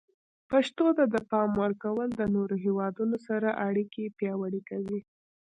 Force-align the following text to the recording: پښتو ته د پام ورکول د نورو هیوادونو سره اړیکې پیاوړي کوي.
پښتو 0.49 0.85
ته 0.97 1.03
د 1.13 1.15
پام 1.29 1.49
ورکول 1.63 2.09
د 2.15 2.21
نورو 2.35 2.55
هیوادونو 2.65 3.17
سره 3.27 3.49
اړیکې 3.67 4.13
پیاوړي 4.19 4.61
کوي. 4.69 4.99